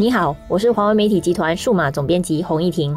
[0.00, 2.94] 你好，我是华为媒体集团数码总编辑洪一婷。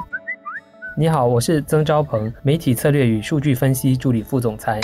[0.95, 4.79] 你好，我是曾昭鹏，媒体策略与数据分析助理副总裁。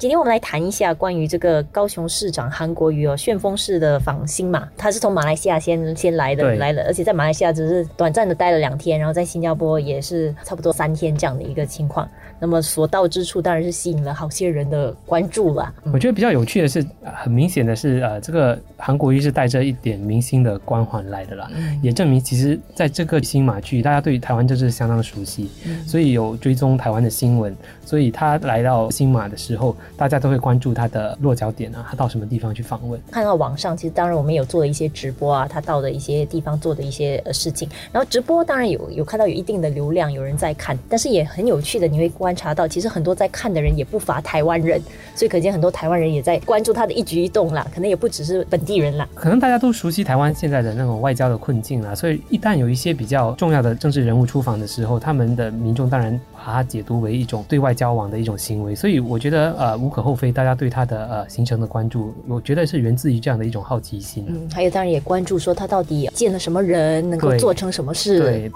[0.00, 12.08] 今天我们来谈一下关于这个高雄市长韩国瑜哦，旋风式的访新嘛，他是从马来西亚先先来的，来了，而且在马来西亚只是短暂的待了两天，然后在新加坡也是差不多三天这样的一个情况。
[12.38, 15.70] 那么所到之处，当然是吸引了好些人的关注了。
[15.92, 21.46] 我觉得比较有趣的是，很明显的是，呃，这个韩国瑜是带着一点明星的光环来的啦，
[21.82, 25.50] 也证明其实在这个新马区，大家对于台湾政治相当熟悉，
[25.86, 27.54] 所以有追踪台湾的新闻，
[27.84, 29.76] 所以他来到新马的时候。
[29.96, 33.00] 大家都会关注他的落脚点啊，他到什么地方去访问？
[33.10, 37.68] 看到网上，其实当然我们有做了一些直播啊，他到的一些地方做的一些呃事情。
[37.92, 44.80] 然后直播当然有有看到有一定的流量，有人在看，但是也很有趣的，你会观察到，其实很多在看的人也不乏台湾人，
[45.14, 47.66] 所以可见很多台湾人也在关注他的一举一动啦。
[47.74, 58.74] 可能也不只是本地人啦，可能大家都熟悉台湾现在的那种外交的困境啦，所以一旦有一些比较重要的政治人物出访的时候，他们的民众当然把它解读为一种对外交往的一种行为。
[58.74, 59.80] 所以我觉得呃。
[59.80, 64.26] 无可厚非，大家对他的呃行程的关注，我觉得是源自于这样的一种好奇心。
[64.28, 68.20] 嗯，还有当然也关注说他到底见了什么人，能够做成什么事。
[68.20, 68.52] 对。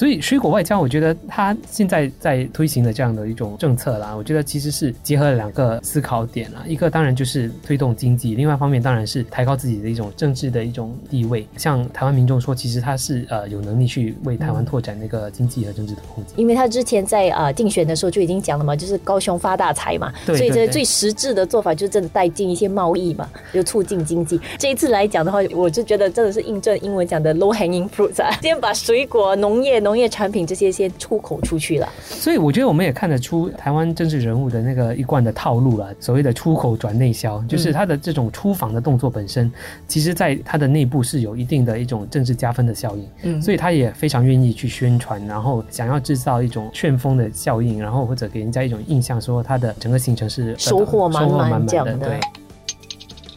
[0.00, 6.64] 所以水果外交，我觉得他现在在推行的这样的一种政策啦，我觉得其实是结合了两个思考点啦。
[6.66, 11.46] 一个当然就是推动经济，另外一方面当然是抬高自己的一种政治的一种地位。
[11.58, 16.32] 像台湾民众说，其实他是呃有能力去为台湾拓展那个经济和政治的空间。
[16.40, 24.40] 因为他之前在呃竞选的时候就已经讲了嘛，就是高雄发大财嘛，所以这最实质的做法就是真的带进一些贸易嘛，就促进经济。
[24.56, 35.92] 这一次来讲的话，我就觉得真的是印证英文讲的 low hanging fruits 啊，先把水果、农业、农农业产品这些先出口出去了，所以我觉得我们也看得出台湾政治人物的那个一贯的套路了。
[35.98, 39.50] 所谓的出口转内销，就是他的这种出访的动作本身，
[39.88, 43.08] 其实在他的内部是有一定的一种政治加分的效应。
[43.22, 51.96] 嗯，所以他也非常愿意去宣传，然后想要制造一种旋风的效应，然后或者给人家一种印象，说他的整个行程是收获满满的。
[51.96, 52.20] 对。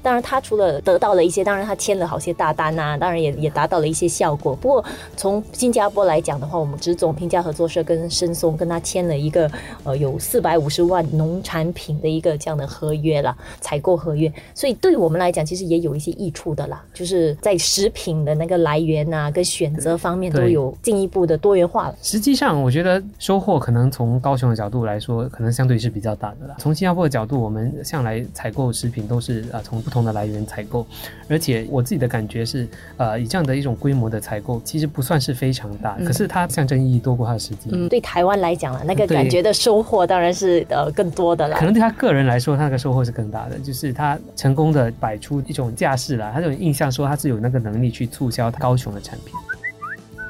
[0.03, 4.53] 当然，他除了得到了一些，当然他签了好些大单呐，当然也也达到了一些效果。
[4.53, 4.83] 不过
[5.15, 9.49] 从新加坡来讲的话，我们只总评价合作社跟深松跟他签了一个
[9.85, 14.31] 呃有四百五十万农产品的一个这样的合约啦，采购合约。
[14.53, 21.95] 所以对我们来讲，其实也有一些益处的啦，就是在食品的那个来源呐跟选择方面都有进一步的多元化了。
[22.01, 26.57] 实际上，我觉得收获可能从高雄的角度来说，可能相对是比较大的啦。
[26.59, 29.81] 从新加坡的角度，我们向来采购食品都是啊从。
[29.93, 30.85] 同的来源采购，
[31.29, 32.67] 而且我自己的感觉是，
[32.97, 37.69] 呃，以这样的一种规模的采购，其实不算是非常大，可是它象征意义多过它的实际。
[37.71, 41.55] 嗯，对台湾来讲了，那个感觉的收获当然是呃更多的了。
[41.57, 49.35] 可能对他个人来说，他那个收获是更大的，就是他成功的摆出一种架势来，他这种印象说他是有那个能力去促销高雄的产品。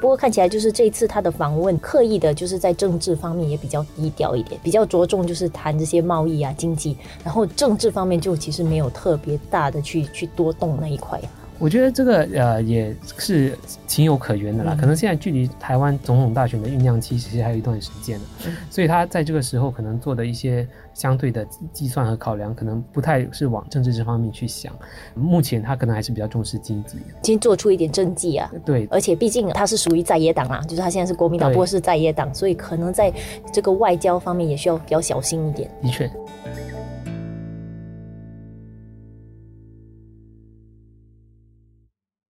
[0.04, 6.94] 不过看起来就是这次他的访问刻意的，就是在政治方面也比较低调一点，比较着重就是谈这些贸易啊、经济，
[7.24, 11.18] 然后政治方面就其实没有特别大的去去多动那一块。
[11.64, 18.24] 我觉得这个呃也是情有可原的啦，可能现在距离台湾总统大选的酝酿期其实还有一段时间呢，
[18.68, 21.42] 所以他在这个时候可能做的一些相对的
[21.72, 24.74] 计算和考量，可能不太是往政治这方面去想。
[25.14, 28.52] 目前他可能还是比较重视经济，先做出一点政绩啊。
[28.62, 33.10] 对，而且毕竟他是属于在野党啊，就是他现在是国民党，不过是在野党，所以可能在
[33.50, 35.70] 这个外交方面也需要比较小心一点。
[35.80, 36.10] 的确。